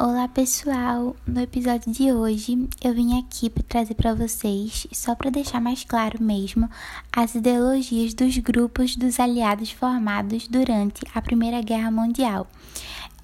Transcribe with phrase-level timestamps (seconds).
[0.00, 5.28] Olá pessoal, no episódio de hoje eu vim aqui para trazer para vocês, só para
[5.28, 6.70] deixar mais claro mesmo,
[7.12, 12.46] as ideologias dos grupos dos aliados formados durante a Primeira Guerra Mundial.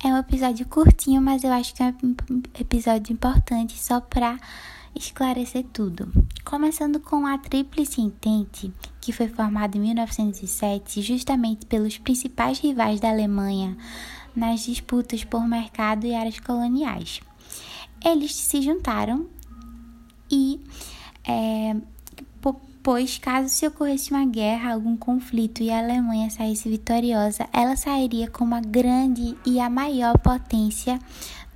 [0.02, 4.36] É um episódio curtinho, mas eu acho que é um episódio importante só para
[4.96, 6.12] esclarecer tudo.
[6.44, 13.10] Começando com a Tríplice Entente, que foi formada em 1907 justamente pelos principais rivais da
[13.10, 13.76] Alemanha
[14.34, 17.20] nas disputas por mercado e áreas coloniais.
[18.04, 19.26] Eles se juntaram
[20.30, 20.60] e,
[21.26, 21.76] é,
[22.82, 28.28] pois caso se ocorresse uma guerra, algum conflito e a Alemanha saísse vitoriosa, ela sairia
[28.28, 30.98] como a grande e a maior potência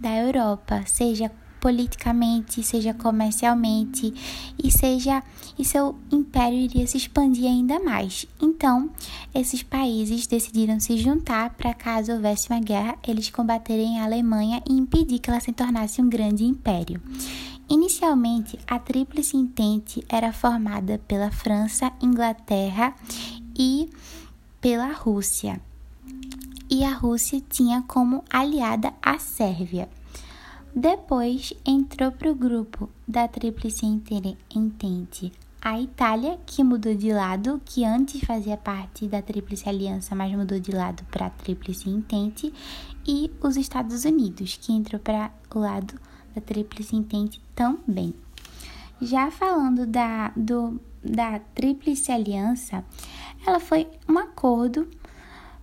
[0.01, 1.31] da Europa, seja
[1.61, 4.13] politicamente, seja comercialmente
[4.63, 5.23] e seja
[5.59, 8.27] e seu império iria se expandir ainda mais.
[8.41, 8.91] Então,
[9.35, 14.73] esses países decidiram se juntar para caso houvesse uma guerra, eles combaterem a Alemanha e
[14.73, 17.03] impedir que ela se tornasse um grande império.
[17.69, 22.95] Inicialmente, a Tríplice Entente era formada pela França, Inglaterra
[23.59, 23.91] e
[24.61, 25.61] pela Rússia.
[26.71, 29.89] E a Rússia tinha como aliada a Sérvia.
[30.81, 37.85] Depois entrou para o grupo da Tríplice Entente a Itália, que mudou de lado, que
[37.85, 42.55] antes fazia parte da Tríplice Aliança, mas mudou de lado para a Tríplice Entente,
[43.05, 46.01] e os Estados Unidos, que entrou para o lado
[46.33, 48.15] da Tríplice Entente também.
[49.03, 52.85] Já falando da, do, da Tríplice Aliança,
[53.45, 54.87] ela foi um acordo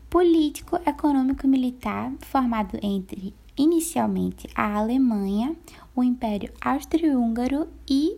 [0.10, 5.56] político, econômico e militar formado entre inicialmente a Alemanha,
[5.96, 8.18] o Império Austro-Húngaro e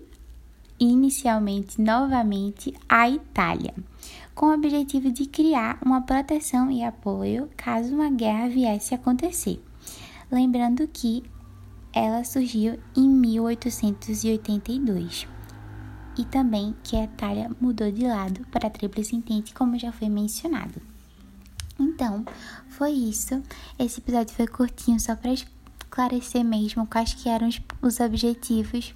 [0.80, 3.74] inicialmente novamente a Itália,
[4.36, 9.60] com o objetivo de criar uma proteção e apoio caso uma guerra viesse a acontecer.
[10.32, 11.24] Lembrando que
[11.94, 15.28] ela surgiu em 1882
[16.18, 20.10] e também que a Itália mudou de lado para a Tríplice Entente, como já foi
[20.10, 20.80] mencionado.
[21.80, 22.26] Então,
[22.70, 23.42] foi isso.
[23.78, 28.94] Esse episódio foi curtinho só para esclarecer mesmo quais que eram os, os objetivos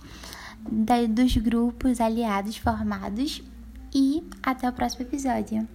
[0.69, 3.41] da, dos grupos aliados formados
[3.93, 5.67] e até o próximo episódio.